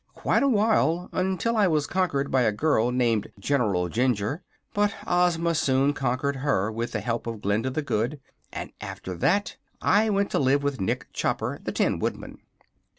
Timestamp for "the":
6.93-7.01, 7.69-7.83, 11.63-11.71